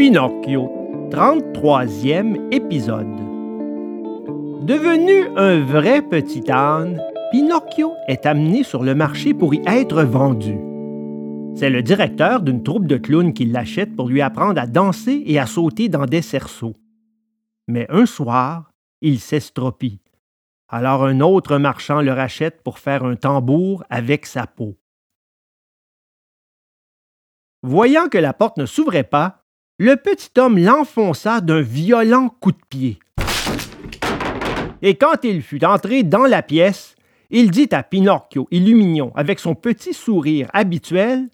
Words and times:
Pinocchio, 0.00 1.10
33e 1.10 2.54
épisode. 2.54 3.04
Devenu 4.64 5.28
un 5.36 5.60
vrai 5.62 6.00
petit 6.00 6.50
âne, 6.50 7.02
Pinocchio 7.30 7.92
est 8.08 8.24
amené 8.24 8.62
sur 8.62 8.82
le 8.82 8.94
marché 8.94 9.34
pour 9.34 9.52
y 9.52 9.60
être 9.66 10.02
vendu. 10.02 10.58
C'est 11.54 11.68
le 11.68 11.82
directeur 11.82 12.40
d'une 12.40 12.62
troupe 12.62 12.86
de 12.86 12.96
clowns 12.96 13.34
qui 13.34 13.44
l'achète 13.44 13.94
pour 13.94 14.08
lui 14.08 14.22
apprendre 14.22 14.58
à 14.58 14.66
danser 14.66 15.22
et 15.26 15.38
à 15.38 15.44
sauter 15.44 15.90
dans 15.90 16.06
des 16.06 16.22
cerceaux. 16.22 16.76
Mais 17.68 17.84
un 17.90 18.06
soir, 18.06 18.72
il 19.02 19.20
s'estropie. 19.20 20.00
Alors 20.70 21.04
un 21.04 21.20
autre 21.20 21.58
marchand 21.58 22.00
le 22.00 22.14
rachète 22.14 22.62
pour 22.62 22.78
faire 22.78 23.04
un 23.04 23.16
tambour 23.16 23.84
avec 23.90 24.24
sa 24.24 24.46
peau. 24.46 24.78
Voyant 27.62 28.08
que 28.08 28.16
la 28.16 28.32
porte 28.32 28.56
ne 28.56 28.64
s'ouvrait 28.64 29.04
pas, 29.04 29.39
le 29.80 29.96
petit 29.96 30.28
homme 30.38 30.58
l'enfonça 30.58 31.40
d'un 31.40 31.62
violent 31.62 32.28
coup 32.28 32.52
de 32.52 32.60
pied. 32.68 32.98
Et 34.82 34.94
quand 34.96 35.24
il 35.24 35.40
fut 35.42 35.64
entré 35.64 36.02
dans 36.02 36.26
la 36.26 36.42
pièce, 36.42 36.96
il 37.30 37.50
dit 37.50 37.68
à 37.72 37.82
Pinocchio 37.82 38.46
et 38.50 38.60
Lumignon 38.60 39.10
avec 39.14 39.38
son 39.38 39.54
petit 39.54 39.94
sourire 39.94 40.50
habituel 40.52 41.30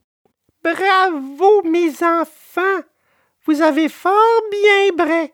Bravo, 0.62 1.64
mes 1.64 1.90
enfants! 2.04 2.84
Vous 3.46 3.62
avez 3.62 3.88
fort 3.88 4.14
bien 4.52 4.96
bray. 4.96 5.32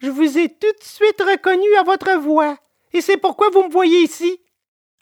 Je 0.00 0.10
vous 0.10 0.36
ai 0.36 0.50
tout 0.50 0.66
de 0.78 0.84
suite 0.84 1.22
reconnu 1.22 1.74
à 1.78 1.82
votre 1.82 2.20
voix, 2.20 2.58
et 2.92 3.00
c'est 3.00 3.16
pourquoi 3.16 3.48
vous 3.48 3.64
me 3.64 3.72
voyez 3.72 4.02
ici. 4.02 4.38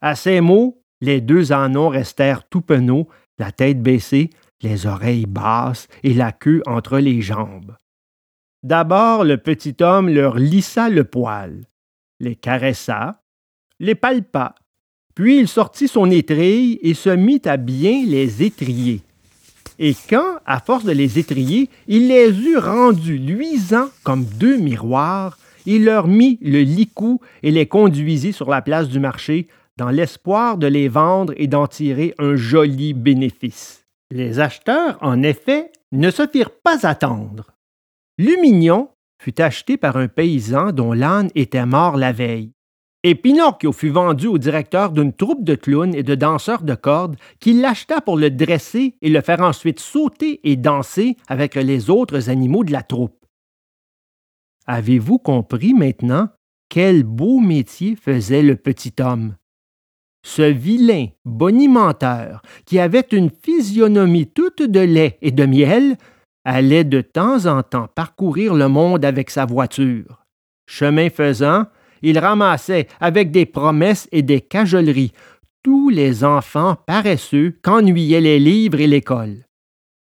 À 0.00 0.14
ces 0.14 0.40
mots, 0.40 0.80
les 1.00 1.20
deux 1.20 1.50
anneaux 1.50 1.88
restèrent 1.88 2.48
tout 2.48 2.60
penauds, 2.60 3.08
la 3.36 3.50
tête 3.50 3.82
baissée, 3.82 4.30
les 4.62 4.86
oreilles 4.86 5.26
basses 5.26 5.88
et 6.02 6.14
la 6.14 6.32
queue 6.32 6.62
entre 6.66 6.98
les 6.98 7.20
jambes. 7.20 7.76
D'abord, 8.62 9.24
le 9.24 9.38
petit 9.38 9.76
homme 9.80 10.08
leur 10.08 10.36
lissa 10.36 10.88
le 10.88 11.04
poil, 11.04 11.64
les 12.20 12.34
caressa, 12.34 13.22
les 13.78 13.94
palpa, 13.94 14.54
puis 15.14 15.38
il 15.38 15.48
sortit 15.48 15.88
son 15.88 16.10
étrille 16.10 16.78
et 16.82 16.94
se 16.94 17.10
mit 17.10 17.42
à 17.44 17.56
bien 17.56 18.04
les 18.04 18.42
étrier. 18.42 19.02
Et 19.78 19.94
quand, 20.08 20.38
à 20.44 20.60
force 20.60 20.84
de 20.84 20.92
les 20.92 21.18
étrier, 21.20 21.70
il 21.86 22.08
les 22.08 22.30
eut 22.40 22.58
rendus 22.58 23.18
luisants 23.18 23.90
comme 24.02 24.24
deux 24.24 24.56
miroirs, 24.56 25.38
il 25.66 25.84
leur 25.84 26.08
mit 26.08 26.38
le 26.42 26.62
licou 26.62 27.20
et 27.42 27.50
les 27.50 27.66
conduisit 27.66 28.32
sur 28.32 28.50
la 28.50 28.62
place 28.62 28.88
du 28.88 28.98
marché 28.98 29.46
dans 29.76 29.90
l'espoir 29.90 30.58
de 30.58 30.66
les 30.66 30.88
vendre 30.88 31.32
et 31.36 31.46
d'en 31.46 31.68
tirer 31.68 32.14
un 32.18 32.34
joli 32.34 32.92
bénéfice. 32.92 33.77
Les 34.10 34.40
acheteurs, 34.40 34.98
en 35.02 35.22
effet, 35.22 35.70
ne 35.92 36.10
se 36.10 36.26
firent 36.26 36.58
pas 36.62 36.86
attendre. 36.86 37.52
Lumignon 38.16 38.88
fut 39.22 39.40
acheté 39.40 39.76
par 39.76 39.96
un 39.96 40.08
paysan 40.08 40.72
dont 40.72 40.92
l'âne 40.92 41.30
était 41.34 41.66
mort 41.66 41.96
la 41.96 42.12
veille. 42.12 42.52
Et 43.04 43.14
Pinocchio 43.14 43.72
fut 43.72 43.90
vendu 43.90 44.26
au 44.26 44.38
directeur 44.38 44.90
d'une 44.92 45.12
troupe 45.12 45.44
de 45.44 45.54
clowns 45.54 45.94
et 45.94 46.02
de 46.02 46.14
danseurs 46.14 46.62
de 46.62 46.74
cordes 46.74 47.16
qui 47.38 47.52
l'acheta 47.52 48.00
pour 48.00 48.16
le 48.16 48.30
dresser 48.30 48.96
et 49.02 49.08
le 49.08 49.20
faire 49.20 49.40
ensuite 49.40 49.78
sauter 49.78 50.40
et 50.42 50.56
danser 50.56 51.16
avec 51.28 51.54
les 51.54 51.90
autres 51.90 52.28
animaux 52.28 52.64
de 52.64 52.72
la 52.72 52.82
troupe. 52.82 53.24
Avez-vous 54.66 55.18
compris 55.18 55.74
maintenant 55.74 56.28
quel 56.68 57.04
beau 57.04 57.38
métier 57.38 57.94
faisait 57.94 58.42
le 58.42 58.56
petit 58.56 58.94
homme? 59.00 59.36
Ce 60.22 60.42
vilain 60.42 61.06
bonimenteur, 61.24 62.42
qui 62.66 62.78
avait 62.78 63.06
une 63.12 63.30
physionomie 63.30 64.26
toute 64.26 64.62
de 64.62 64.80
lait 64.80 65.18
et 65.22 65.30
de 65.30 65.46
miel, 65.46 65.96
allait 66.44 66.84
de 66.84 67.00
temps 67.00 67.46
en 67.46 67.62
temps 67.62 67.88
parcourir 67.94 68.54
le 68.54 68.68
monde 68.68 69.04
avec 69.04 69.30
sa 69.30 69.44
voiture. 69.44 70.24
Chemin 70.66 71.10
faisant, 71.10 71.66
il 72.02 72.18
ramassait 72.18 72.88
avec 73.00 73.30
des 73.30 73.46
promesses 73.46 74.08
et 74.12 74.22
des 74.22 74.40
cajoleries 74.40 75.12
tous 75.62 75.88
les 75.88 76.24
enfants 76.24 76.76
paresseux 76.86 77.58
qu'ennuyaient 77.62 78.20
les 78.20 78.38
livres 78.38 78.80
et 78.80 78.86
l'école. 78.86 79.44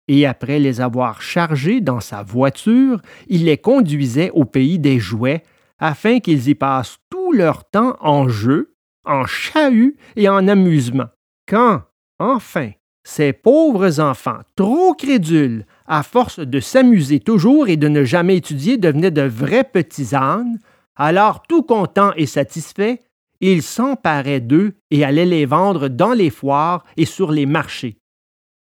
Et 0.07 0.25
après 0.25 0.59
les 0.59 0.79
avoir 0.81 1.21
chargés 1.21 1.81
dans 1.81 1.99
sa 1.99 2.23
voiture, 2.23 3.01
il 3.27 3.45
les 3.45 3.57
conduisait 3.57 4.31
au 4.31 4.45
pays 4.45 4.79
des 4.79 4.99
jouets 4.99 5.43
afin 5.79 6.19
qu'ils 6.19 6.49
y 6.49 6.55
passent 6.55 6.97
tout 7.09 7.33
leur 7.33 7.69
temps 7.69 7.97
en 7.99 8.27
jeu 8.27 8.76
en 9.07 9.25
chahut 9.25 9.97
et 10.15 10.29
en 10.29 10.47
amusement. 10.47 11.07
Quand, 11.47 11.81
enfin, 12.19 12.71
ces 13.03 13.31
pauvres 13.31 13.99
enfants, 13.99 14.39
trop 14.55 14.93
crédules, 14.93 15.65
à 15.85 16.03
force 16.03 16.39
de 16.39 16.59
s'amuser 16.59 17.19
toujours 17.19 17.69
et 17.69 17.77
de 17.77 17.87
ne 17.87 18.03
jamais 18.03 18.37
étudier, 18.37 18.77
devenaient 18.77 19.11
de 19.11 19.21
vrais 19.21 19.63
petits 19.63 20.13
ânes, 20.13 20.59
alors 20.95 21.43
tout 21.43 21.63
content 21.63 22.11
et 22.17 22.25
satisfait, 22.25 22.99
il 23.39 23.61
s'emparait 23.61 24.41
d'eux 24.41 24.73
et 24.91 25.03
allait 25.03 25.25
les 25.25 25.45
vendre 25.45 25.87
dans 25.87 26.13
les 26.13 26.29
foires 26.29 26.83
et 26.97 27.05
sur 27.05 27.31
les 27.31 27.45
marchés. 27.45 27.97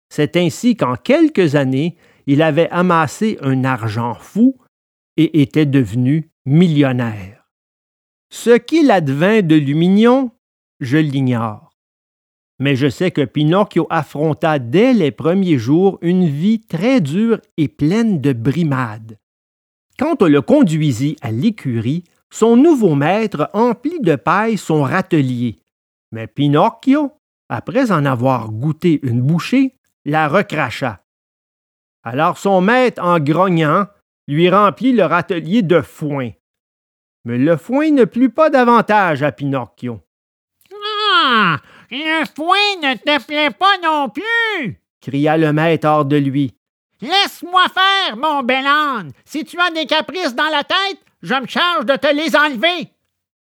C'est 0.09 0.35
ainsi 0.35 0.75
qu'en 0.75 0.95
quelques 0.95 1.55
années, 1.55 1.95
il 2.27 2.41
avait 2.41 2.69
amassé 2.69 3.37
un 3.41 3.63
argent 3.63 4.15
fou 4.15 4.57
et 5.17 5.41
était 5.41 5.65
devenu 5.65 6.29
millionnaire. 6.45 7.34
Ce 8.37 8.49
qu'il 8.49 8.91
advint 8.91 9.41
de 9.41 9.55
Lumignon, 9.55 10.29
je 10.81 10.97
l'ignore. 10.97 11.71
Mais 12.59 12.75
je 12.75 12.89
sais 12.89 13.09
que 13.09 13.23
Pinocchio 13.23 13.87
affronta 13.89 14.59
dès 14.59 14.93
les 14.93 15.11
premiers 15.11 15.57
jours 15.57 15.97
une 16.01 16.27
vie 16.27 16.59
très 16.59 16.99
dure 16.99 17.39
et 17.55 17.69
pleine 17.69 18.19
de 18.19 18.33
brimades. 18.33 19.17
Quand 19.97 20.21
on 20.21 20.27
le 20.27 20.41
conduisit 20.41 21.15
à 21.21 21.31
l'écurie, 21.31 22.03
son 22.29 22.57
nouveau 22.57 22.93
maître 22.93 23.49
emplit 23.53 24.01
de 24.01 24.17
paille 24.17 24.57
son 24.57 24.83
râtelier. 24.83 25.57
Mais 26.11 26.27
Pinocchio, 26.27 27.13
après 27.47 27.89
en 27.89 28.03
avoir 28.03 28.51
goûté 28.51 28.99
une 29.01 29.21
bouchée, 29.21 29.75
la 30.03 30.27
recracha. 30.27 31.01
Alors 32.03 32.37
son 32.37 32.59
maître, 32.59 33.01
en 33.01 33.17
grognant, 33.17 33.85
lui 34.27 34.49
remplit 34.49 34.91
le 34.91 35.05
râtelier 35.05 35.61
de 35.61 35.79
foin. 35.79 36.31
Mais 37.25 37.39
le 37.39 37.57
foin 37.57 37.89
ne 37.89 38.05
plut 38.05 38.29
pas 38.29 38.51
davantage 38.51 39.23
à 39.23 39.31
Pinocchio. 39.31 39.99
Ah, 40.71 41.57
le 41.89 42.23
foin 42.35 42.55
ne 42.83 42.95
te 42.95 43.25
plaît 43.25 43.49
pas 43.49 43.77
non 43.83 44.09
plus, 44.09 44.79
cria 45.01 45.35
le 45.35 45.51
maître 45.51 45.87
hors 45.87 46.05
de 46.05 46.17
lui. 46.17 46.53
Laisse-moi 47.01 47.63
faire, 47.73 48.15
mon 48.15 48.43
bel 48.43 48.65
âne. 48.65 49.11
Si 49.25 49.43
tu 49.43 49.59
as 49.59 49.71
des 49.71 49.87
caprices 49.87 50.35
dans 50.35 50.49
la 50.49 50.63
tête, 50.63 50.99
je 51.23 51.33
me 51.33 51.47
charge 51.47 51.85
de 51.85 51.95
te 51.95 52.13
les 52.13 52.35
enlever. 52.35 52.89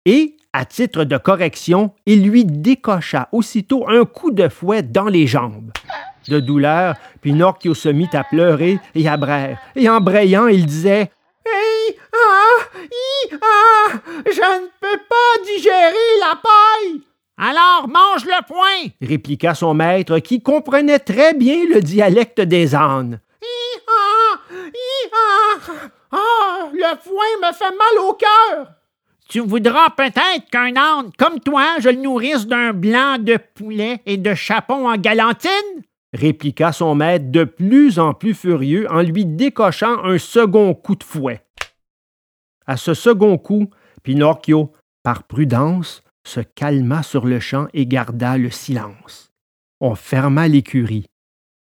Et, 0.05 0.37
à 0.53 0.65
titre 0.65 1.05
de 1.05 1.17
correction, 1.17 1.93
il 2.05 2.29
lui 2.29 2.45
décocha 2.45 3.29
aussitôt 3.33 3.89
un 3.89 4.05
coup 4.05 4.31
de 4.31 4.49
fouet 4.49 4.83
dans 4.83 5.09
les 5.09 5.27
jambes. 5.27 5.73
De 6.29 6.39
douleur, 6.39 6.97
Pinocchio 7.23 7.75
se 7.75 7.89
mit 7.89 8.11
à 8.13 8.25
pleurer 8.25 8.79
et 8.95 9.09
à 9.09 9.17
braire, 9.17 9.59
et 9.75 9.89
en 9.89 10.01
brayant, 10.01 10.49
il 10.49 10.67
disait 10.67 11.11
ah, 13.33 13.93
je 14.27 14.41
ne 14.41 14.67
peux 14.81 15.01
pas 15.09 15.45
digérer 15.45 16.19
la 16.21 16.37
paille. 16.37 17.01
Alors 17.37 17.89
mange 17.89 18.25
le 18.25 18.47
poing, 18.47 18.91
répliqua 19.01 19.55
son 19.55 19.75
maître, 19.75 20.19
qui 20.19 20.43
comprenait 20.43 20.99
très 20.99 21.35
bien 21.35 21.65
le 21.73 21.81
dialecte 21.81 22.41
des 22.41 22.75
ânes. 22.75 23.21
Ah, 26.13 26.69
le 26.73 26.97
foin 27.03 27.49
me 27.49 27.53
fait 27.55 27.71
mal 27.71 28.09
au 28.09 28.15
cœur. 28.15 28.67
Tu 29.29 29.39
voudras 29.39 29.91
peut-être 29.91 30.51
qu'un 30.51 30.75
âne 30.77 31.13
comme 31.17 31.39
toi, 31.39 31.77
je 31.79 31.89
le 31.89 31.97
nourrisse 31.97 32.47
d'un 32.47 32.73
blanc 32.73 33.17
de 33.19 33.39
poulet 33.55 34.01
et 34.07 34.17
de 34.17 34.35
chapon 34.35 34.89
en 34.89 34.97
galantine? 34.97 35.85
répliqua 36.13 36.73
son 36.73 36.95
maître 36.95 37.31
de 37.31 37.45
plus 37.45 37.99
en 37.99 38.15
plus 38.15 38.35
furieux 38.35 38.87
en 38.91 39.03
lui 39.03 39.25
décochant 39.25 40.05
un 40.05 40.19
second 40.19 40.75
coup 40.75 40.97
de 40.97 41.05
fouet. 41.05 41.43
À 42.71 42.77
ce 42.77 42.95
second 42.95 43.37
coup, 43.37 43.69
Pinocchio, 44.05 44.71
par 45.03 45.25
prudence, 45.25 46.05
se 46.25 46.39
calma 46.39 47.03
sur 47.03 47.27
le 47.27 47.41
champ 47.41 47.67
et 47.75 47.85
garda 47.85 48.39
le 48.39 48.49
silence. 48.49 49.33
On 49.81 49.97
ferma 49.97 50.47
l'écurie. 50.47 51.07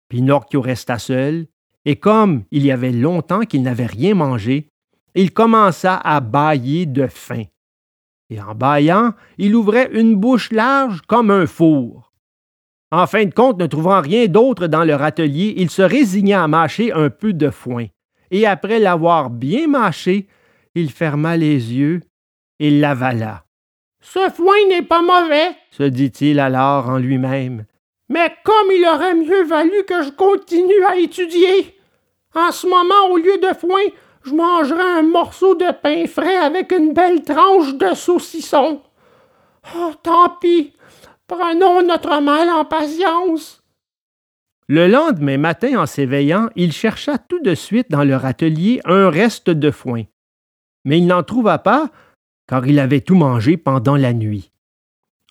Pinocchio 0.08 0.62
resta 0.62 0.98
seul, 0.98 1.48
et 1.84 1.96
comme 1.96 2.44
il 2.50 2.64
y 2.64 2.72
avait 2.72 2.92
longtemps 2.92 3.42
qu'il 3.42 3.62
n'avait 3.62 3.84
rien 3.84 4.14
mangé, 4.14 4.70
il 5.14 5.34
commença 5.34 5.98
à 5.98 6.20
bâiller 6.20 6.86
de 6.86 7.06
faim. 7.08 7.44
Et 8.30 8.40
en 8.40 8.54
bâillant, 8.54 9.12
il 9.36 9.54
ouvrait 9.54 9.90
une 9.92 10.16
bouche 10.16 10.50
large 10.50 11.02
comme 11.02 11.30
un 11.30 11.46
four. 11.46 12.14
En 12.90 13.06
fin 13.06 13.26
de 13.26 13.34
compte, 13.34 13.60
ne 13.60 13.66
trouvant 13.66 14.00
rien 14.00 14.28
d'autre 14.28 14.66
dans 14.66 14.84
leur 14.84 15.02
atelier, 15.02 15.52
il 15.58 15.68
se 15.68 15.82
résigna 15.82 16.42
à 16.42 16.48
mâcher 16.48 16.90
un 16.90 17.10
peu 17.10 17.34
de 17.34 17.50
foin. 17.50 17.84
Et 18.30 18.46
après 18.46 18.78
l'avoir 18.78 19.28
bien 19.28 19.68
mâché, 19.68 20.26
il 20.76 20.90
ferma 20.92 21.38
les 21.38 21.72
yeux 21.72 22.02
et 22.60 22.70
l'avala. 22.70 23.44
Ce 24.02 24.28
foin 24.28 24.54
n'est 24.68 24.82
pas 24.82 25.00
mauvais, 25.00 25.56
se 25.70 25.82
dit-il 25.82 26.38
alors 26.38 26.90
en 26.90 26.98
lui-même. 26.98 27.64
Mais 28.10 28.30
comme 28.44 28.70
il 28.70 28.86
aurait 28.86 29.14
mieux 29.14 29.44
valu 29.44 29.84
que 29.88 30.02
je 30.02 30.10
continue 30.10 30.84
à 30.86 30.96
étudier. 30.96 31.74
En 32.34 32.52
ce 32.52 32.66
moment, 32.66 33.10
au 33.10 33.16
lieu 33.16 33.38
de 33.38 33.56
foin, 33.58 33.80
je 34.22 34.34
mangerai 34.34 34.98
un 34.98 35.02
morceau 35.02 35.54
de 35.54 35.72
pain 35.82 36.06
frais 36.06 36.36
avec 36.36 36.70
une 36.72 36.92
belle 36.92 37.22
tranche 37.22 37.74
de 37.74 37.94
saucisson. 37.94 38.82
Oh, 39.74 39.92
tant 40.02 40.28
pis. 40.40 40.74
Prenons 41.26 41.82
notre 41.82 42.20
mal 42.20 42.50
en 42.50 42.66
patience. 42.66 43.62
Le 44.68 44.88
lendemain 44.88 45.38
matin, 45.38 45.80
en 45.80 45.86
s'éveillant, 45.86 46.50
il 46.54 46.72
chercha 46.72 47.18
tout 47.18 47.40
de 47.40 47.54
suite 47.54 47.90
dans 47.90 48.04
leur 48.04 48.26
atelier 48.26 48.80
un 48.84 49.08
reste 49.08 49.48
de 49.48 49.70
foin. 49.70 50.02
Mais 50.86 50.98
il 50.98 51.06
n'en 51.06 51.22
trouva 51.22 51.58
pas, 51.58 51.90
car 52.48 52.66
il 52.66 52.78
avait 52.78 53.02
tout 53.02 53.16
mangé 53.16 53.58
pendant 53.58 53.96
la 53.96 54.14
nuit. 54.14 54.50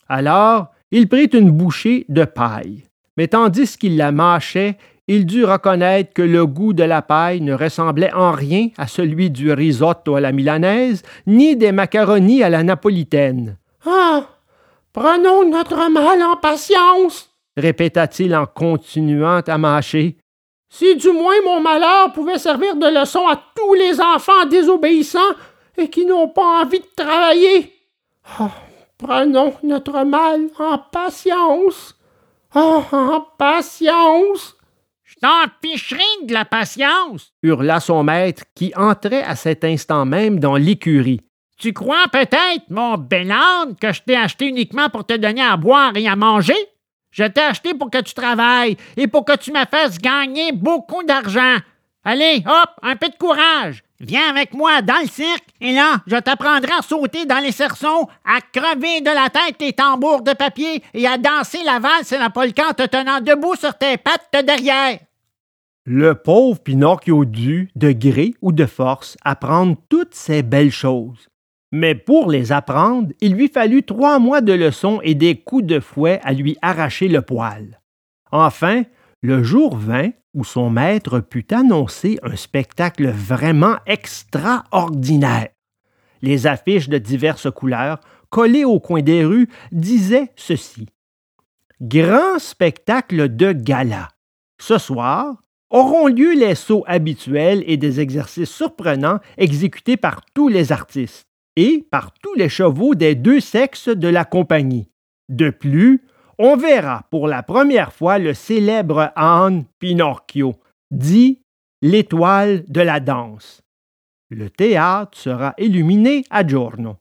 Alors, 0.08 0.68
il 0.92 1.08
prit 1.08 1.24
une 1.24 1.50
bouchée 1.50 2.04
de 2.08 2.24
paille, 2.24 2.84
mais 3.16 3.26
tandis 3.26 3.76
qu'il 3.76 3.96
la 3.96 4.12
mâchait, 4.12 4.76
il 5.08 5.24
dut 5.24 5.44
reconnaître 5.44 6.12
que 6.12 6.22
le 6.22 6.46
goût 6.46 6.72
de 6.72 6.82
la 6.82 7.00
paille 7.00 7.40
ne 7.40 7.54
ressemblait 7.54 8.12
en 8.12 8.32
rien 8.32 8.68
à 8.76 8.86
celui 8.86 9.30
du 9.30 9.52
risotto 9.52 10.14
à 10.14 10.20
la 10.20 10.30
milanaise, 10.30 11.02
ni 11.26 11.56
des 11.56 11.72
macaronis 11.72 12.42
à 12.42 12.50
la 12.50 12.62
napolitaine. 12.62 13.56
Ah. 13.84 14.26
Prenons 14.92 15.48
notre 15.48 15.90
mal 15.90 16.22
en 16.22 16.36
patience, 16.36 17.30
répéta-t-il 17.56 18.34
en 18.34 18.46
continuant 18.46 19.42
à 19.46 19.58
mâcher. 19.58 20.16
Si 20.68 20.96
du 20.96 21.10
moins 21.10 21.40
mon 21.44 21.60
malheur 21.60 22.12
pouvait 22.12 22.38
servir 22.38 22.76
de 22.76 22.86
leçon 22.86 23.26
à 23.26 23.40
tous 23.54 23.74
les 23.74 24.00
enfants 24.00 24.46
désobéissants 24.46 25.20
et 25.76 25.88
qui 25.88 26.04
n'ont 26.04 26.28
pas 26.28 26.62
envie 26.62 26.80
de 26.80 26.88
travailler. 26.96 27.72
Oh, 28.40 28.48
prenons 28.98 29.54
notre 29.62 30.04
mal 30.04 30.48
en 30.58 30.78
patience. 30.78 31.94
Oh, 32.54 32.82
en 32.92 33.20
patience. 33.38 34.56
Je 35.04 35.14
t'en 35.20 35.44
ficherai 35.62 36.02
de 36.24 36.32
la 36.32 36.44
patience, 36.44 37.32
hurla 37.42 37.78
son 37.78 38.02
maître 38.02 38.42
qui 38.54 38.72
entrait 38.74 39.22
à 39.22 39.36
cet 39.36 39.62
instant 39.62 40.04
même 40.04 40.40
dans 40.40 40.56
l'écurie. 40.56 41.20
Tu 41.58 41.72
crois 41.72 42.04
peut-être, 42.12 42.68
mon 42.68 42.98
bel 42.98 43.30
âne, 43.30 43.76
que 43.80 43.92
je 43.92 44.02
t'ai 44.02 44.16
acheté 44.16 44.46
uniquement 44.46 44.90
pour 44.90 45.06
te 45.06 45.14
donner 45.14 45.42
à 45.42 45.56
boire 45.56 45.96
et 45.96 46.08
à 46.08 46.16
manger? 46.16 46.56
Je 47.16 47.24
t'ai 47.24 47.40
acheté 47.40 47.72
pour 47.72 47.90
que 47.90 48.02
tu 48.02 48.12
travailles 48.12 48.76
et 48.98 49.06
pour 49.06 49.24
que 49.24 49.34
tu 49.38 49.50
me 49.50 49.64
fasses 49.64 49.96
gagner 49.96 50.52
beaucoup 50.52 51.02
d'argent. 51.02 51.56
Allez, 52.04 52.44
hop, 52.46 52.70
un 52.82 52.94
peu 52.94 53.08
de 53.08 53.16
courage. 53.16 53.82
Viens 54.00 54.28
avec 54.28 54.52
moi 54.52 54.82
dans 54.82 55.00
le 55.00 55.08
cirque 55.08 55.48
et 55.62 55.72
là, 55.72 56.02
je 56.06 56.16
t'apprendrai 56.16 56.72
à 56.78 56.82
sauter 56.82 57.24
dans 57.24 57.38
les 57.38 57.52
cerceaux, 57.52 58.10
à 58.22 58.40
crever 58.52 59.00
de 59.00 59.06
la 59.06 59.30
tête 59.30 59.56
tes 59.56 59.72
tambours 59.72 60.20
de 60.20 60.34
papier 60.34 60.82
et 60.92 61.06
à 61.06 61.16
danser 61.16 61.64
la 61.64 61.78
valse 61.78 62.12
et 62.12 62.18
la 62.18 62.28
polka 62.28 62.68
en 62.68 62.74
te 62.74 62.86
tenant 62.86 63.22
debout 63.22 63.56
sur 63.56 63.72
tes 63.78 63.96
pattes 63.96 64.44
derrière. 64.44 64.98
Le 65.86 66.16
pauvre 66.16 66.60
Pinocchio 66.62 67.24
dut, 67.24 67.70
de 67.76 67.92
gré 67.92 68.34
ou 68.42 68.52
de 68.52 68.66
force, 68.66 69.16
apprendre 69.24 69.76
toutes 69.88 70.14
ces 70.14 70.42
belles 70.42 70.70
choses. 70.70 71.28
Mais 71.72 71.94
pour 71.94 72.30
les 72.30 72.52
apprendre, 72.52 73.08
il 73.20 73.34
lui 73.34 73.48
fallut 73.48 73.82
trois 73.82 74.18
mois 74.18 74.40
de 74.40 74.52
leçons 74.52 75.00
et 75.02 75.14
des 75.14 75.36
coups 75.36 75.64
de 75.64 75.80
fouet 75.80 76.20
à 76.22 76.32
lui 76.32 76.56
arracher 76.62 77.08
le 77.08 77.22
poil. 77.22 77.80
Enfin, 78.30 78.84
le 79.22 79.42
jour 79.42 79.76
vint 79.76 80.10
où 80.34 80.44
son 80.44 80.70
maître 80.70 81.20
put 81.20 81.46
annoncer 81.50 82.18
un 82.22 82.36
spectacle 82.36 83.08
vraiment 83.08 83.76
extraordinaire. 83.86 85.48
Les 86.22 86.46
affiches 86.46 86.88
de 86.88 86.98
diverses 86.98 87.50
couleurs, 87.50 88.00
collées 88.30 88.64
au 88.64 88.78
coin 88.78 89.02
des 89.02 89.24
rues, 89.24 89.48
disaient 89.72 90.30
ceci. 90.36 90.86
Grand 91.80 92.38
spectacle 92.38 93.34
de 93.34 93.52
gala. 93.52 94.08
Ce 94.58 94.78
soir, 94.78 95.42
auront 95.70 96.06
lieu 96.06 96.34
les 96.34 96.54
sauts 96.54 96.84
habituels 96.86 97.64
et 97.66 97.76
des 97.76 98.00
exercices 98.00 98.50
surprenants 98.50 99.20
exécutés 99.36 99.96
par 99.96 100.24
tous 100.32 100.48
les 100.48 100.70
artistes 100.70 101.26
et 101.56 101.84
par 101.90 102.12
tous 102.12 102.34
les 102.34 102.48
chevaux 102.48 102.94
des 102.94 103.14
deux 103.14 103.40
sexes 103.40 103.88
de 103.88 104.08
la 104.08 104.24
compagnie. 104.24 104.88
De 105.28 105.50
plus, 105.50 106.02
on 106.38 106.56
verra 106.56 107.04
pour 107.10 107.26
la 107.28 107.42
première 107.42 107.92
fois 107.92 108.18
le 108.18 108.34
célèbre 108.34 109.10
âne 109.16 109.64
Pinocchio, 109.78 110.54
dit 110.90 111.40
l'étoile 111.82 112.64
de 112.68 112.80
la 112.80 113.00
danse. 113.00 113.62
Le 114.28 114.50
théâtre 114.50 115.16
sera 115.16 115.54
illuminé 115.58 116.24
à 116.30 116.46
giorno. 116.46 116.96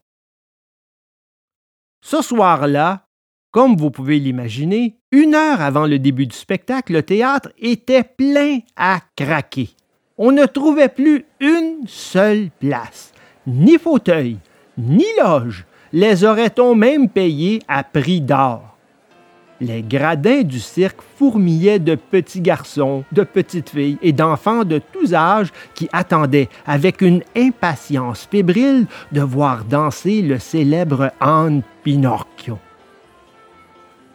Ce 2.04 2.22
soir-là, 2.22 3.08
comme 3.52 3.76
vous 3.76 3.90
pouvez 3.90 4.20
l'imaginer, 4.20 5.00
une 5.12 5.34
heure 5.34 5.62
avant 5.62 5.88
le 5.88 5.98
début 5.98 6.28
du 6.28 6.36
spectacle, 6.36 6.94
le 6.94 7.04
théâtre 7.04 7.50
était 7.58 8.04
plein 8.04 8.60
à 8.76 9.00
craquer. 9.16 9.70
On 10.18 10.32
ne 10.32 10.46
trouvait 10.46 10.90
plus 10.90 11.26
une 11.40 11.88
seule 11.88 12.52
place, 12.60 13.12
ni 13.48 13.78
fauteuil, 13.78 14.38
ni 14.78 15.06
loge. 15.22 15.66
Les 15.94 16.24
aurait-on 16.24 16.76
même 16.76 17.10
payés 17.10 17.62
à 17.68 17.84
prix 17.84 18.22
d'or? 18.22 18.76
Les 19.62 19.82
gradins 19.82 20.42
du 20.42 20.60
cirque 20.60 21.00
fourmillaient 21.18 21.80
de 21.80 21.96
petits 21.96 22.42
garçons, 22.42 23.06
de 23.14 23.24
petites 23.24 23.70
filles 23.70 23.98
et 24.02 24.12
d'enfants 24.12 24.66
de 24.66 24.82
tous 24.92 25.14
âges 25.14 25.54
qui 25.74 25.88
attendaient 25.94 26.50
avec 26.66 27.02
une 27.02 27.24
impatience 27.38 28.28
fébrile 28.30 28.86
de 29.14 29.22
voir 29.22 29.64
danser 29.64 30.22
le 30.22 30.40
célèbre 30.40 31.12
âne 31.22 31.62
Pinocchio. 31.84 32.58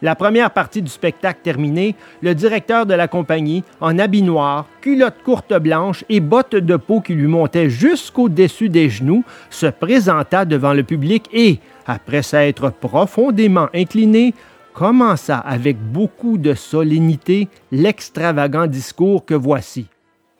La 0.01 0.15
première 0.15 0.49
partie 0.49 0.81
du 0.81 0.89
spectacle 0.89 1.41
terminée, 1.43 1.95
le 2.21 2.33
directeur 2.33 2.87
de 2.87 2.95
la 2.95 3.07
compagnie, 3.07 3.63
en 3.79 3.99
habit 3.99 4.23
noir, 4.23 4.65
culotte 4.81 5.21
courte 5.23 5.53
blanche 5.53 6.03
et 6.09 6.19
bottes 6.19 6.55
de 6.55 6.75
peau 6.75 7.01
qui 7.01 7.13
lui 7.13 7.27
montaient 7.27 7.69
jusqu'au-dessus 7.69 8.69
des 8.69 8.89
genoux, 8.89 9.23
se 9.51 9.67
présenta 9.67 10.45
devant 10.45 10.73
le 10.73 10.81
public 10.81 11.29
et, 11.31 11.59
après 11.85 12.23
s'être 12.23 12.71
profondément 12.71 13.67
incliné, 13.75 14.33
commença 14.73 15.37
avec 15.37 15.77
beaucoup 15.77 16.39
de 16.39 16.55
solennité 16.55 17.47
l'extravagant 17.71 18.65
discours 18.65 19.23
que 19.23 19.35
voici. 19.35 19.85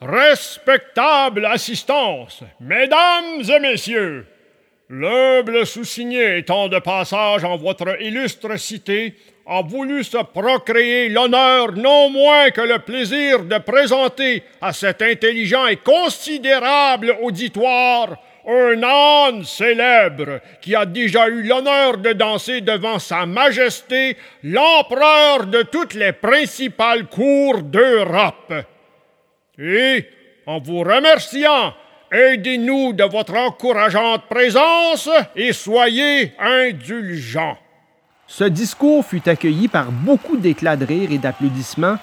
Respectable 0.01 1.45
assistance, 1.45 2.43
mesdames 2.59 3.43
et 3.47 3.59
messieurs, 3.59 4.25
l'humble 4.91 5.65
sous-signé 5.65 6.37
étant 6.37 6.67
de 6.67 6.77
passage 6.77 7.45
en 7.45 7.55
votre 7.55 8.01
illustre 8.01 8.57
cité, 8.57 9.15
a 9.47 9.61
voulu 9.61 10.03
se 10.03 10.17
procréer 10.17 11.09
l'honneur 11.09 11.71
non 11.71 12.09
moins 12.09 12.51
que 12.51 12.61
le 12.61 12.79
plaisir 12.79 13.43
de 13.45 13.57
présenter 13.57 14.43
à 14.61 14.73
cet 14.73 15.01
intelligent 15.01 15.65
et 15.67 15.77
considérable 15.77 17.17
auditoire 17.21 18.17
un 18.45 18.83
âne 18.83 19.43
célèbre 19.43 20.41
qui 20.61 20.75
a 20.75 20.85
déjà 20.85 21.27
eu 21.27 21.43
l'honneur 21.43 21.97
de 21.97 22.11
danser 22.13 22.61
devant 22.61 22.99
Sa 22.99 23.25
Majesté 23.25 24.17
l'empereur 24.43 25.45
de 25.45 25.61
toutes 25.63 25.93
les 25.93 26.11
principales 26.11 27.05
cours 27.05 27.61
d'Europe. 27.61 28.53
Et, 29.59 30.05
en 30.47 30.59
vous 30.59 30.79
remerciant, 30.79 31.73
aidez-nous 32.11 32.91
de 32.93 33.05
votre 33.05 33.35
encourageante 33.35 34.23
présence 34.29 35.09
et 35.35 35.53
soyez 35.53 36.33
indulgents. 36.39 37.57
Ce 38.27 38.43
discours 38.43 39.05
fut 39.05 39.27
accueilli 39.29 39.67
par 39.67 39.91
beaucoup 39.91 40.37
d'éclats 40.37 40.75
de 40.75 40.85
rire 40.85 41.09
et 41.11 41.17
d'applaudissements, 41.17 41.97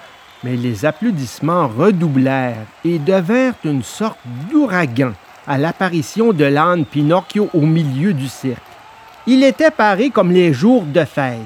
mais 0.44 0.56
les 0.56 0.86
applaudissements 0.86 1.68
redoublèrent 1.68 2.66
et 2.84 2.98
devinrent 2.98 3.54
une 3.64 3.82
sorte 3.82 4.18
d'ouragan 4.50 5.12
à 5.46 5.58
l'apparition 5.58 6.32
de 6.32 6.44
l'âne 6.44 6.84
Pinocchio 6.84 7.50
au 7.52 7.60
milieu 7.60 8.12
du 8.12 8.28
cirque. 8.28 8.62
Il 9.26 9.44
était 9.44 9.70
paré 9.70 10.10
comme 10.10 10.32
les 10.32 10.52
jours 10.52 10.84
de 10.84 11.04
fête. 11.04 11.38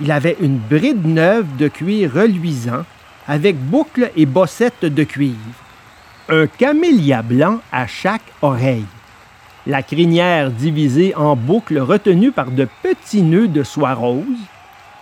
Il 0.00 0.10
avait 0.10 0.36
une 0.40 0.58
bride 0.58 1.06
neuve 1.06 1.56
de 1.56 1.68
cuir 1.68 2.12
reluisant, 2.12 2.84
avec 3.26 3.56
boucles 3.56 4.10
et 4.16 4.26
bossettes 4.26 4.84
de 4.84 5.04
cuivre. 5.04 5.63
Un 6.28 6.46
camélia 6.46 7.22
blanc 7.22 7.60
à 7.70 7.86
chaque 7.86 8.32
oreille 8.40 8.86
la 9.66 9.82
crinière 9.82 10.50
divisée 10.50 11.14
en 11.14 11.36
boucles 11.36 11.78
retenues 11.78 12.32
par 12.32 12.50
de 12.50 12.68
petits 12.82 13.22
nœuds 13.22 13.48
de 13.48 13.62
soie 13.62 13.94
rose, 13.94 14.24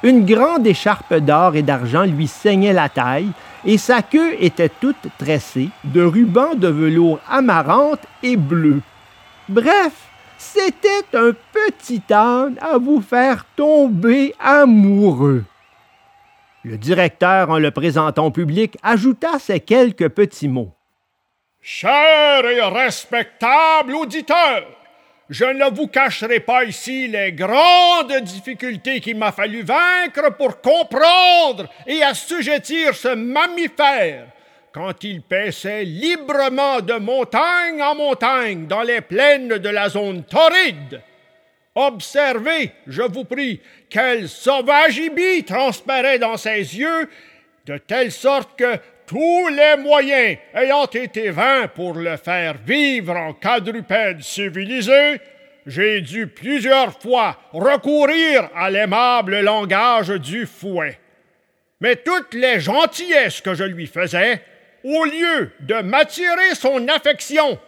une 0.03 0.25
grande 0.25 0.67
écharpe 0.67 1.15
d'or 1.15 1.57
et 1.57 1.63
d'argent 1.63 2.05
lui 2.05 2.27
saignait 2.27 2.73
la 2.73 2.89
taille, 2.89 3.31
et 3.65 3.79
sa 3.79 4.03
queue 4.03 4.35
était 4.41 4.69
toute 4.69 5.09
tressée 5.19 5.71
de 5.85 6.03
rubans 6.03 6.55
de 6.57 6.69
velours 6.69 7.21
amarante 7.29 8.01
et 8.23 8.37
bleu. 8.37 8.81
Bref, 9.49 9.93
c'était 10.39 11.07
un 11.15 11.33
petit 11.53 12.03
âne 12.13 12.57
à 12.61 12.79
vous 12.79 13.01
faire 13.01 13.45
tomber 13.57 14.35
amoureux. 14.41 15.45
Le 16.65 16.79
directeur, 16.79 17.51
en 17.51 17.59
le 17.59 17.71
présentant 17.71 18.27
au 18.27 18.31
public, 18.31 18.77
ajouta 18.83 19.39
ces 19.41 19.61
quelques 19.61 20.09
petits 20.09 20.49
mots. 20.49 20.73
Cher 21.65 22.45
et 22.45 22.61
respectable 22.61 23.95
auditeur, 23.95 24.67
je 25.31 25.45
ne 25.45 25.71
vous 25.73 25.87
cacherai 25.87 26.41
pas 26.41 26.65
ici 26.65 27.07
les 27.07 27.31
grandes 27.31 28.17
difficultés 28.23 29.01
qu'il 29.01 29.17
m'a 29.17 29.31
fallu 29.31 29.63
vaincre 29.63 30.33
pour 30.37 30.61
comprendre 30.61 31.71
et 31.87 32.03
assujettir 32.03 32.97
ce 32.97 33.15
mammifère, 33.15 34.27
quand 34.73 35.05
il 35.05 35.23
paissait 35.23 35.85
librement 35.85 36.81
de 36.81 36.95
montagne 36.95 37.81
en 37.81 37.95
montagne 37.95 38.67
dans 38.67 38.83
les 38.83 39.01
plaines 39.01 39.59
de 39.59 39.69
la 39.69 39.89
zone 39.89 40.25
torride. 40.25 41.01
Observez, 41.77 42.73
je 42.89 43.03
vous 43.03 43.25
prie, 43.25 43.61
quelle 43.89 44.29
sauvagibie 44.29 45.45
transparaît 45.45 46.19
dans 46.19 46.37
ses 46.37 46.77
yeux, 46.77 47.09
de 47.67 47.79
telle 47.79 48.11
sorte 48.11 48.59
que 48.59 48.79
tous 49.13 49.49
les 49.49 49.77
moyens 49.77 50.39
ayant 50.55 50.87
été 50.87 51.29
vains 51.29 51.69
pour 51.69 51.93
le 51.93 52.17
faire 52.17 52.55
vivre 52.67 53.15
en 53.15 53.35
quadrupède 53.35 54.23
civilisé, 54.23 55.21
j'ai 55.67 56.01
dû 56.01 56.29
plusieurs 56.29 56.99
fois 56.99 57.37
recourir 57.53 58.49
à 58.57 58.71
l'aimable 58.71 59.41
langage 59.41 60.09
du 60.09 60.47
fouet. 60.47 60.99
Mais 61.83 61.97
toutes 61.97 62.33
les 62.33 62.59
gentillesses 62.59 63.43
que 63.43 63.53
je 63.53 63.65
lui 63.65 63.87
faisais, 63.87 64.41
au 64.83 65.05
lieu 65.05 65.53
de 65.61 65.83
m'attirer 65.83 66.55
son 66.55 66.89
affection, 66.89 67.59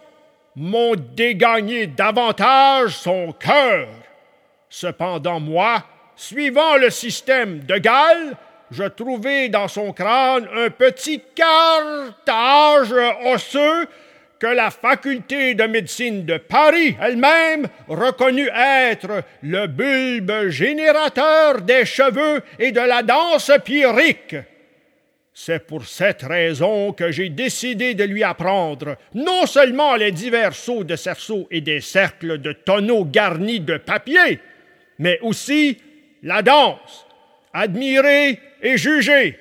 m'ont 0.55 0.95
dégagné 0.95 1.85
davantage 1.85 2.97
son 2.97 3.33
cœur. 3.33 3.87
Cependant, 4.67 5.39
moi, 5.39 5.83
suivant 6.15 6.77
le 6.77 6.89
système 6.89 7.59
de 7.59 7.77
Galles, 7.77 8.35
je 8.75 8.83
trouvai 8.83 9.49
dans 9.49 9.67
son 9.67 9.93
crâne 9.93 10.47
un 10.53 10.69
petit 10.69 11.21
cartage 11.33 12.93
osseux 13.25 13.87
que 14.37 14.47
la 14.47 14.69
faculté 14.69 15.55
de 15.55 15.63
médecine 15.63 16.25
de 16.25 16.37
Paris 16.37 16.97
elle-même 17.01 17.67
reconnut 17.87 18.49
être 18.53 19.23
le 19.41 19.67
bulbe 19.67 20.49
générateur 20.49 21.61
des 21.61 21.85
cheveux 21.85 22.41
et 22.59 22.71
de 22.73 22.81
la 22.81 23.01
danse 23.01 23.51
pyrique. 23.63 24.35
C'est 25.33 25.65
pour 25.65 25.85
cette 25.85 26.23
raison 26.23 26.91
que 26.91 27.11
j'ai 27.11 27.29
décidé 27.29 27.93
de 27.93 28.03
lui 28.03 28.23
apprendre 28.23 28.97
non 29.13 29.45
seulement 29.45 29.95
les 29.95 30.11
divers 30.11 30.53
sauts 30.53 30.83
de 30.83 30.95
cerceaux 30.95 31.47
et 31.49 31.61
des 31.61 31.81
cercles 31.81 32.39
de 32.39 32.51
tonneaux 32.51 33.05
garnis 33.05 33.59
de 33.61 33.77
papier, 33.77 34.39
mais 34.99 35.19
aussi 35.21 35.77
la 36.23 36.41
danse, 36.41 37.04
admirer 37.55 38.39
et 38.61 38.77
juger. 38.77 39.39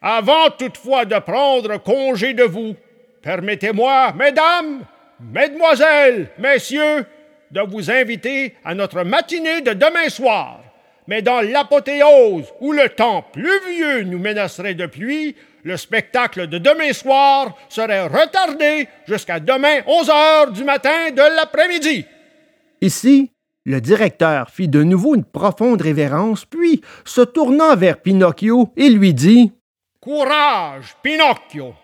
Avant 0.00 0.50
toutefois 0.50 1.04
de 1.04 1.18
prendre 1.18 1.76
congé 1.78 2.34
de 2.34 2.42
vous, 2.42 2.74
permettez-moi, 3.22 4.12
mesdames, 4.16 4.84
mesdemoiselles, 5.20 6.28
messieurs, 6.38 7.06
de 7.50 7.60
vous 7.60 7.90
inviter 7.90 8.54
à 8.64 8.74
notre 8.74 9.02
matinée 9.02 9.60
de 9.60 9.72
demain 9.72 10.08
soir. 10.08 10.60
Mais 11.06 11.22
dans 11.22 11.40
l'apothéose 11.40 12.52
où 12.60 12.72
le 12.72 12.88
temps 12.88 13.24
pluvieux 13.32 14.02
nous 14.02 14.18
menacerait 14.18 14.74
de 14.74 14.86
pluie, 14.86 15.36
le 15.62 15.76
spectacle 15.76 16.46
de 16.46 16.58
demain 16.58 16.92
soir 16.92 17.56
serait 17.68 18.06
retardé 18.06 18.88
jusqu'à 19.06 19.38
demain 19.38 19.80
11 19.86 20.10
heures 20.10 20.50
du 20.50 20.64
matin 20.64 21.10
de 21.10 21.36
l'après-midi. 21.36 22.06
Ici, 22.80 23.30
le 23.64 23.80
directeur 23.80 24.50
fit 24.50 24.68
de 24.68 24.82
nouveau 24.82 25.14
une 25.14 25.24
profonde 25.24 25.80
révérence, 25.80 26.44
puis, 26.44 26.82
se 27.04 27.22
tournant 27.22 27.76
vers 27.76 28.00
Pinocchio, 28.00 28.70
il 28.76 28.98
lui 28.98 29.14
dit 29.14 29.52
Courage, 30.00 30.96
Pinocchio! 31.02 31.74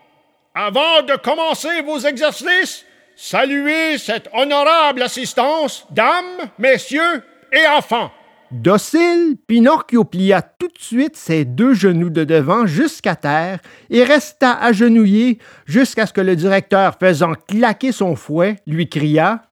Avant 0.53 1.01
de 1.01 1.15
commencer 1.17 1.81
vos 1.83 1.97
exercices, 1.99 2.85
saluez 3.15 3.97
cette 3.97 4.29
honorable 4.33 5.01
assistance, 5.01 5.87
dames, 5.89 6.49
messieurs 6.59 7.23
et 7.51 7.65
enfants. 7.75 8.11
Docile, 8.51 9.37
Pinocchio 9.47 10.03
plia 10.03 10.41
tout 10.41 10.67
de 10.67 10.77
suite 10.77 11.15
ses 11.15 11.45
deux 11.45 11.73
genoux 11.73 12.09
de 12.09 12.25
devant 12.25 12.65
jusqu'à 12.65 13.15
terre 13.15 13.59
et 13.89 14.03
resta 14.03 14.51
agenouillé 14.51 15.39
jusqu'à 15.65 16.05
ce 16.05 16.13
que 16.13 16.21
le 16.21 16.35
directeur, 16.35 16.97
faisant 16.99 17.33
claquer 17.33 17.93
son 17.93 18.17
fouet, 18.17 18.57
lui 18.67 18.89
cria 18.89 19.50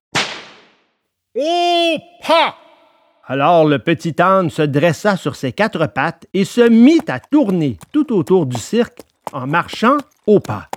Au 1.36 1.96
pas! 2.26 2.56
Alors 3.26 3.64
le 3.64 3.78
petit 3.78 4.20
âne 4.20 4.50
se 4.50 4.62
dressa 4.62 5.16
sur 5.16 5.36
ses 5.36 5.52
quatre 5.52 5.86
pattes 5.86 6.26
et 6.34 6.44
se 6.44 6.62
mit 6.62 7.02
à 7.06 7.20
tourner 7.20 7.78
tout 7.92 8.12
autour 8.12 8.46
du 8.46 8.58
cirque 8.58 9.02
en 9.32 9.46
marchant 9.46 9.98
au 10.26 10.40
pas. 10.40 10.68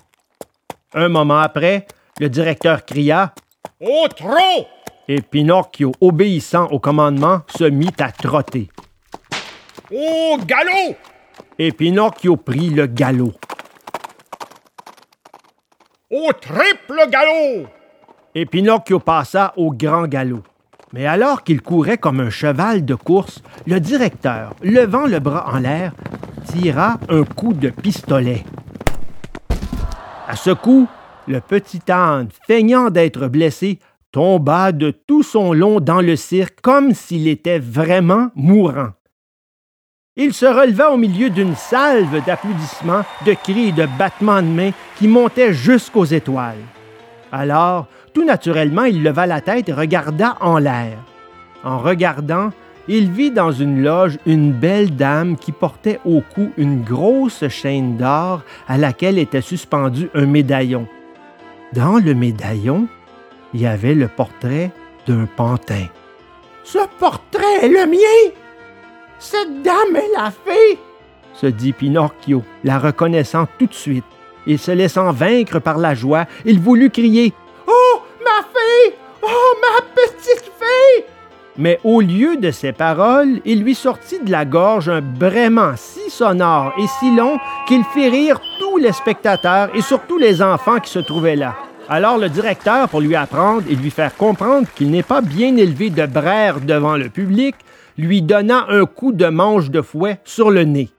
Un 0.93 1.09
moment 1.09 1.39
après, 1.39 1.87
le 2.19 2.29
directeur 2.29 2.85
cria 2.85 3.33
Au 3.81 4.07
trot! 4.09 4.67
et 5.07 5.21
Pinocchio, 5.21 5.91
obéissant 5.99 6.67
au 6.67 6.79
commandement, 6.79 7.41
se 7.57 7.63
mit 7.63 7.91
à 7.99 8.11
trotter. 8.11 8.69
Au 9.91 10.37
galop! 10.45 10.95
Et 11.57 11.71
Pinocchio 11.71 12.37
prit 12.37 12.69
le 12.69 12.85
galop. 12.85 13.33
Au 16.11 16.31
triple 16.33 17.09
galop! 17.09 17.67
Et 18.35 18.45
Pinocchio 18.45 18.99
passa 18.99 19.53
au 19.57 19.71
grand 19.71 20.07
galop. 20.07 20.43
Mais 20.91 21.05
alors 21.05 21.43
qu'il 21.43 21.61
courait 21.61 21.97
comme 21.97 22.19
un 22.19 22.29
cheval 22.29 22.85
de 22.85 22.95
course, 22.95 23.41
le 23.67 23.79
directeur, 23.79 24.55
levant 24.61 25.05
le 25.05 25.19
bras 25.19 25.51
en 25.53 25.59
l'air, 25.59 25.93
tira 26.45 26.99
un 27.09 27.23
coup 27.23 27.53
de 27.53 27.69
pistolet. 27.69 28.43
À 30.27 30.35
ce 30.35 30.51
coup, 30.51 30.87
le 31.27 31.41
petit 31.41 31.81
âne, 31.91 32.29
feignant 32.47 32.89
d'être 32.89 33.27
blessé, 33.27 33.79
tomba 34.11 34.71
de 34.71 34.91
tout 34.91 35.23
son 35.23 35.53
long 35.53 35.79
dans 35.79 36.01
le 36.01 36.15
cirque 36.15 36.59
comme 36.61 36.93
s'il 36.93 37.27
était 37.27 37.59
vraiment 37.59 38.29
mourant. 38.35 38.91
Il 40.15 40.33
se 40.33 40.45
releva 40.45 40.91
au 40.91 40.97
milieu 40.97 41.31
d'une 41.31 41.55
salve 41.55 42.23
d'applaudissements, 42.23 43.03
de 43.25 43.33
cris 43.33 43.69
et 43.69 43.71
de 43.71 43.87
battements 43.97 44.43
de 44.43 44.47
mains 44.47 44.71
qui 44.97 45.07
montaient 45.07 45.53
jusqu'aux 45.53 46.05
étoiles. 46.05 46.61
Alors, 47.31 47.87
tout 48.13 48.25
naturellement, 48.25 48.83
il 48.83 49.03
leva 49.03 49.25
la 49.25 49.41
tête 49.41 49.69
et 49.69 49.73
regarda 49.73 50.37
en 50.39 50.57
l'air. 50.57 50.97
En 51.63 51.79
regardant, 51.79 52.51
il 52.87 53.11
vit 53.11 53.31
dans 53.31 53.51
une 53.51 53.81
loge 53.81 54.19
une 54.25 54.51
belle 54.51 54.95
dame 54.95 55.37
qui 55.37 55.51
portait 55.51 55.99
au 56.05 56.21
cou 56.21 56.51
une 56.57 56.83
grosse 56.83 57.47
chaîne 57.47 57.97
d'or 57.97 58.41
à 58.67 58.77
laquelle 58.77 59.17
était 59.17 59.41
suspendu 59.41 60.09
un 60.13 60.25
médaillon. 60.25 60.87
Dans 61.73 61.97
le 61.97 62.13
médaillon, 62.13 62.87
il 63.53 63.61
y 63.61 63.67
avait 63.67 63.95
le 63.95 64.07
portrait 64.07 64.71
d'un 65.07 65.25
pantin. 65.25 65.85
Ce 66.63 66.79
portrait 66.99 67.63
est 67.63 67.69
le 67.69 67.85
mien! 67.85 68.33
Cette 69.19 69.61
dame 69.63 69.95
est 69.95 70.17
la 70.17 70.31
fée! 70.31 70.77
se 71.33 71.47
dit 71.47 71.73
Pinocchio, 71.73 72.43
la 72.63 72.79
reconnaissant 72.79 73.47
tout 73.57 73.65
de 73.65 73.73
suite. 73.73 74.05
Et 74.45 74.57
se 74.57 74.71
laissant 74.71 75.11
vaincre 75.11 75.59
par 75.59 75.77
la 75.77 75.95
joie, 75.95 76.25
il 76.45 76.59
voulut 76.59 76.89
crier 76.89 77.33
Mais 81.57 81.79
au 81.83 82.01
lieu 82.01 82.37
de 82.37 82.49
ces 82.49 82.71
paroles, 82.71 83.39
il 83.45 83.61
lui 83.61 83.75
sortit 83.75 84.19
de 84.19 84.31
la 84.31 84.43
gorge 84.43 84.89
un 84.89 85.01
braiement 85.01 85.73
si 85.75 86.09
sonore 86.09 86.73
et 86.79 86.87
si 86.99 87.15
long 87.15 87.37
qu'il 87.67 87.83
fit 87.93 88.09
rire 88.09 88.41
tous 88.59 88.77
les 88.77 88.91
spectateurs 88.91 89.69
et 89.75 89.81
surtout 89.81 90.17
les 90.17 90.41
enfants 90.41 90.79
qui 90.79 90.89
se 90.89 90.99
trouvaient 90.99 91.35
là. 91.35 91.55
Alors 91.89 92.17
le 92.17 92.29
directeur, 92.29 92.89
pour 92.89 93.01
lui 93.01 93.15
apprendre 93.15 93.63
et 93.69 93.75
lui 93.75 93.91
faire 93.91 94.15
comprendre 94.15 94.67
qu'il 94.73 94.89
n'est 94.89 95.03
pas 95.03 95.21
bien 95.21 95.55
élevé 95.57 95.91
de 95.91 96.05
braire 96.07 96.59
devant 96.59 96.97
le 96.97 97.09
public, 97.09 97.55
lui 97.99 98.23
donna 98.23 98.65
un 98.69 98.85
coup 98.85 99.11
de 99.11 99.27
manche 99.27 99.69
de 99.69 99.81
fouet 99.81 100.19
sur 100.23 100.49
le 100.49 100.63
nez. 100.63 100.89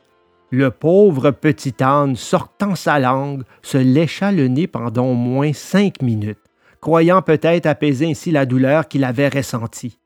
Le 0.50 0.70
pauvre 0.70 1.32
petit 1.32 1.74
âne, 1.82 2.14
sortant 2.14 2.76
sa 2.76 3.00
langue, 3.00 3.42
se 3.62 3.78
lécha 3.78 4.30
le 4.30 4.46
nez 4.46 4.68
pendant 4.68 5.06
au 5.06 5.14
moins 5.14 5.52
cinq 5.52 6.00
minutes, 6.00 6.38
croyant 6.80 7.22
peut-être 7.22 7.66
apaiser 7.66 8.06
ainsi 8.06 8.30
la 8.30 8.46
douleur 8.46 8.86
qu'il 8.86 9.02
avait 9.02 9.28
ressentie. 9.28 9.98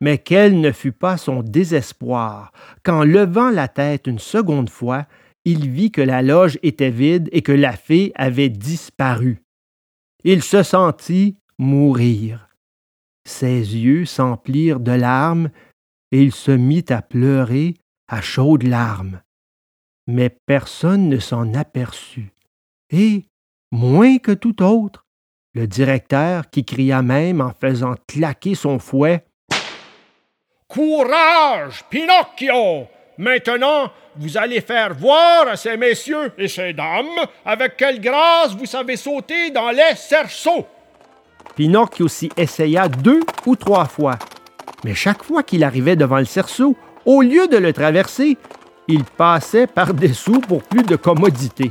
Mais 0.00 0.18
quel 0.18 0.60
ne 0.60 0.72
fut 0.72 0.92
pas 0.92 1.16
son 1.16 1.42
désespoir 1.42 2.52
quand, 2.82 3.02
levant 3.02 3.50
la 3.50 3.68
tête 3.68 4.06
une 4.06 4.18
seconde 4.18 4.70
fois, 4.70 5.06
il 5.44 5.70
vit 5.70 5.90
que 5.90 6.02
la 6.02 6.22
loge 6.22 6.58
était 6.62 6.90
vide 6.90 7.28
et 7.32 7.42
que 7.42 7.52
la 7.52 7.72
fée 7.72 8.12
avait 8.16 8.48
disparu. 8.48 9.42
Il 10.24 10.42
se 10.42 10.62
sentit 10.62 11.38
mourir. 11.58 12.48
Ses 13.26 13.76
yeux 13.76 14.04
s'emplirent 14.04 14.80
de 14.80 14.92
larmes 14.92 15.50
et 16.12 16.22
il 16.22 16.32
se 16.32 16.50
mit 16.50 16.84
à 16.88 17.00
pleurer 17.02 17.74
à 18.08 18.20
chaudes 18.20 18.64
larmes. 18.64 19.20
Mais 20.06 20.30
personne 20.30 21.08
ne 21.08 21.18
s'en 21.18 21.54
aperçut. 21.54 22.32
Et, 22.90 23.24
moins 23.72 24.18
que 24.18 24.32
tout 24.32 24.62
autre, 24.62 25.06
le 25.54 25.66
directeur, 25.66 26.50
qui 26.50 26.64
cria 26.64 27.02
même 27.02 27.40
en 27.40 27.52
faisant 27.52 27.94
claquer 28.06 28.54
son 28.54 28.78
fouet 28.78 29.24
Courage, 30.68 31.84
Pinocchio! 31.88 32.88
Maintenant, 33.18 33.90
vous 34.16 34.36
allez 34.36 34.60
faire 34.60 34.94
voir 34.94 35.48
à 35.48 35.56
ces 35.56 35.76
messieurs 35.76 36.32
et 36.36 36.48
ces 36.48 36.72
dames 36.72 37.06
avec 37.44 37.76
quelle 37.76 38.00
grâce 38.00 38.54
vous 38.54 38.66
savez 38.66 38.96
sauter 38.96 39.50
dans 39.50 39.70
les 39.70 39.94
cerceaux. 39.94 40.66
Pinocchio 41.54 42.08
s'y 42.08 42.30
essaya 42.36 42.88
deux 42.88 43.20
ou 43.46 43.56
trois 43.56 43.86
fois. 43.86 44.18
Mais 44.84 44.94
chaque 44.94 45.22
fois 45.22 45.42
qu'il 45.42 45.64
arrivait 45.64 45.96
devant 45.96 46.18
le 46.18 46.24
cerceau, 46.24 46.76
au 47.06 47.22
lieu 47.22 47.46
de 47.46 47.56
le 47.56 47.72
traverser, 47.72 48.36
il 48.88 49.04
passait 49.04 49.66
par-dessous 49.66 50.40
pour 50.40 50.62
plus 50.62 50.82
de 50.82 50.96
commodité. 50.96 51.68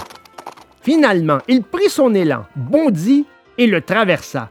Finalement, 0.82 1.40
il 1.48 1.64
prit 1.64 1.90
son 1.90 2.16
élan, 2.16 2.46
bondit 2.56 3.26
et 3.58 3.68
le 3.68 3.82
traversa. 3.82 4.50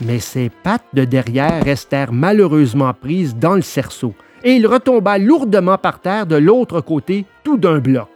Mais 0.00 0.18
ses 0.18 0.48
pattes 0.48 0.86
de 0.94 1.04
derrière 1.04 1.62
restèrent 1.64 2.12
malheureusement 2.12 2.94
prises 2.94 3.36
dans 3.36 3.54
le 3.54 3.62
cerceau, 3.62 4.14
et 4.42 4.52
il 4.52 4.66
retomba 4.66 5.18
lourdement 5.18 5.78
par 5.78 6.00
terre 6.00 6.26
de 6.26 6.36
l'autre 6.36 6.80
côté, 6.80 7.26
tout 7.44 7.58
d'un 7.58 7.78
bloc. 7.78 8.08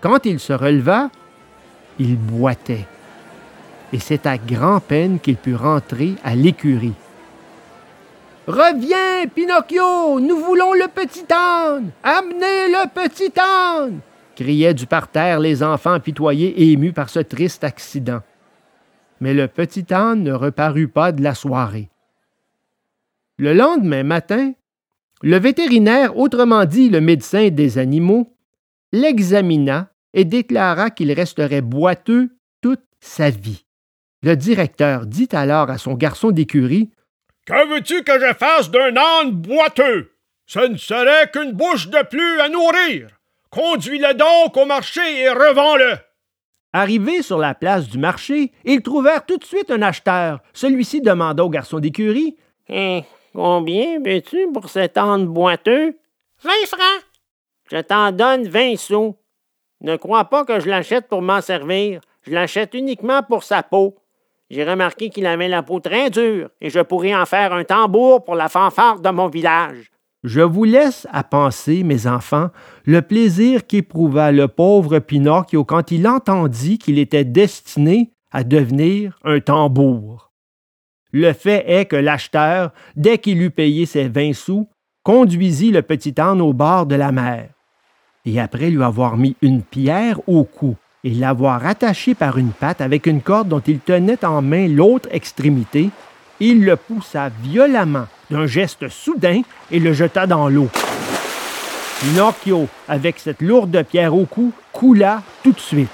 Quand 0.00 0.26
il 0.26 0.40
se 0.40 0.52
releva, 0.52 1.10
il 1.98 2.16
boitait. 2.16 2.86
Et 3.92 3.98
c'est 3.98 4.26
à 4.26 4.38
grand-peine 4.38 5.20
qu'il 5.20 5.36
put 5.36 5.54
rentrer 5.54 6.14
à 6.24 6.34
l'écurie. 6.34 6.94
Reviens, 8.48 9.28
Pinocchio, 9.32 10.18
nous 10.18 10.38
voulons 10.38 10.72
le 10.72 10.88
petit 10.88 11.26
âne. 11.32 11.90
Amenez 12.02 12.68
le 12.68 12.88
petit 12.88 13.32
âne 13.38 14.00
criaient 14.34 14.74
du 14.74 14.86
parterre 14.86 15.40
les 15.40 15.62
enfants 15.62 16.00
pitoyés 16.00 16.48
et 16.48 16.72
émus 16.72 16.92
par 16.92 17.08
ce 17.08 17.20
triste 17.20 17.64
accident. 17.64 18.20
Mais 19.22 19.34
le 19.34 19.46
petit 19.46 19.84
âne 19.94 20.24
ne 20.24 20.32
reparut 20.32 20.88
pas 20.88 21.12
de 21.12 21.22
la 21.22 21.36
soirée. 21.36 21.90
Le 23.38 23.52
lendemain 23.52 24.02
matin, 24.02 24.52
le 25.22 25.38
vétérinaire, 25.38 26.16
autrement 26.18 26.64
dit 26.64 26.90
le 26.90 27.00
médecin 27.00 27.50
des 27.50 27.78
animaux, 27.78 28.34
l'examina 28.90 29.90
et 30.12 30.24
déclara 30.24 30.90
qu'il 30.90 31.12
resterait 31.12 31.60
boiteux 31.60 32.30
toute 32.62 32.82
sa 32.98 33.30
vie. 33.30 33.64
Le 34.24 34.34
directeur 34.34 35.06
dit 35.06 35.28
alors 35.30 35.70
à 35.70 35.78
son 35.78 35.94
garçon 35.94 36.32
d'écurie 36.32 36.90
Que 37.46 37.72
veux-tu 37.72 38.02
que 38.02 38.18
je 38.18 38.34
fasse 38.34 38.72
d'un 38.72 38.96
âne 38.96 39.30
boiteux? 39.30 40.10
Ce 40.46 40.58
ne 40.58 40.76
serait 40.76 41.30
qu'une 41.32 41.52
bouche 41.52 41.88
de 41.90 42.02
plus 42.10 42.40
à 42.40 42.48
nourrir. 42.48 43.06
Conduis-le 43.50 44.14
donc 44.14 44.56
au 44.56 44.66
marché 44.66 45.20
et 45.20 45.28
revends-le. 45.28 45.96
Arrivés 46.72 47.22
sur 47.22 47.38
la 47.38 47.54
place 47.54 47.88
du 47.88 47.98
marché, 47.98 48.50
ils 48.64 48.80
trouvèrent 48.80 49.26
tout 49.26 49.36
de 49.36 49.44
suite 49.44 49.70
un 49.70 49.82
acheteur. 49.82 50.40
Celui-ci 50.54 51.02
demanda 51.02 51.44
au 51.44 51.50
garçon 51.50 51.78
d'écurie 51.78 52.36
Hein, 52.70 53.00
combien 53.34 53.98
veux-tu 54.02 54.50
pour 54.52 54.70
cet 54.70 54.96
âne 54.96 55.26
boiteux 55.26 55.96
Vingt 56.42 56.66
francs. 56.66 57.04
Je 57.70 57.78
t'en 57.78 58.12
donne 58.12 58.48
vingt 58.48 58.76
sous. 58.76 59.16
Ne 59.80 59.96
crois 59.96 60.24
pas 60.24 60.44
que 60.44 60.60
je 60.60 60.68
l'achète 60.68 61.08
pour 61.08 61.22
m'en 61.22 61.40
servir. 61.40 62.00
Je 62.22 62.32
l'achète 62.32 62.74
uniquement 62.74 63.22
pour 63.22 63.42
sa 63.42 63.62
peau. 63.62 63.96
J'ai 64.48 64.64
remarqué 64.64 65.10
qu'il 65.10 65.26
avait 65.26 65.48
la 65.48 65.62
peau 65.62 65.80
très 65.80 66.10
dure 66.10 66.50
et 66.60 66.70
je 66.70 66.80
pourrais 66.80 67.14
en 67.14 67.26
faire 67.26 67.52
un 67.52 67.64
tambour 67.64 68.24
pour 68.24 68.34
la 68.34 68.48
fanfare 68.48 69.00
de 69.00 69.10
mon 69.10 69.28
village. 69.28 69.90
Je 70.24 70.40
vous 70.40 70.62
laisse 70.62 71.08
à 71.10 71.24
penser, 71.24 71.82
mes 71.82 72.06
enfants, 72.06 72.50
le 72.84 73.02
plaisir 73.02 73.66
qu'éprouva 73.66 74.30
le 74.30 74.46
pauvre 74.46 75.00
Pinocchio 75.00 75.64
quand 75.64 75.90
il 75.90 76.06
entendit 76.06 76.78
qu'il 76.78 77.00
était 77.00 77.24
destiné 77.24 78.12
à 78.30 78.44
devenir 78.44 79.18
un 79.24 79.40
tambour. 79.40 80.30
Le 81.10 81.32
fait 81.32 81.64
est 81.66 81.86
que 81.86 81.96
l'acheteur, 81.96 82.72
dès 82.94 83.18
qu'il 83.18 83.42
eut 83.42 83.50
payé 83.50 83.84
ses 83.84 84.08
vingt 84.08 84.32
sous, 84.32 84.68
conduisit 85.02 85.72
le 85.72 85.82
petit 85.82 86.14
âne 86.20 86.40
au 86.40 86.52
bord 86.52 86.86
de 86.86 86.94
la 86.94 87.10
mer. 87.10 87.48
Et 88.24 88.38
après 88.40 88.70
lui 88.70 88.84
avoir 88.84 89.16
mis 89.16 89.34
une 89.42 89.62
pierre 89.62 90.20
au 90.28 90.44
cou 90.44 90.76
et 91.02 91.10
l'avoir 91.10 91.66
attaché 91.66 92.14
par 92.14 92.38
une 92.38 92.52
patte 92.52 92.80
avec 92.80 93.06
une 93.06 93.22
corde 93.22 93.48
dont 93.48 93.60
il 93.66 93.80
tenait 93.80 94.24
en 94.24 94.40
main 94.40 94.68
l'autre 94.68 95.08
extrémité, 95.10 95.90
il 96.38 96.64
le 96.64 96.76
poussa 96.76 97.28
violemment 97.42 98.06
d'un 98.32 98.46
geste 98.46 98.88
soudain 98.88 99.42
et 99.70 99.78
le 99.78 99.92
jeta 99.92 100.26
dans 100.26 100.48
l'eau. 100.48 100.68
Pinocchio, 102.00 102.66
avec 102.88 103.18
cette 103.18 103.42
lourde 103.42 103.84
pierre 103.88 104.14
au 104.14 104.24
cou, 104.24 104.52
coula 104.72 105.22
tout 105.44 105.52
de 105.52 105.60
suite. 105.60 105.90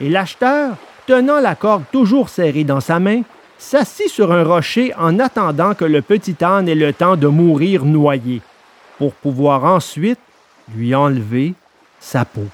Et 0.00 0.08
l'acheteur, 0.08 0.76
tenant 1.06 1.40
la 1.40 1.54
corde 1.54 1.84
toujours 1.92 2.30
serrée 2.30 2.64
dans 2.64 2.80
sa 2.80 2.98
main, 2.98 3.22
s'assit 3.58 4.08
sur 4.08 4.32
un 4.32 4.44
rocher 4.44 4.94
en 4.96 5.18
attendant 5.18 5.74
que 5.74 5.84
le 5.84 6.00
petit 6.00 6.36
âne 6.42 6.68
ait 6.68 6.74
le 6.74 6.92
temps 6.92 7.16
de 7.16 7.26
mourir 7.26 7.84
noyé, 7.84 8.40
pour 8.98 9.12
pouvoir 9.12 9.64
ensuite 9.64 10.20
lui 10.74 10.94
enlever 10.94 11.54
sa 12.00 12.24
peau. 12.24 12.46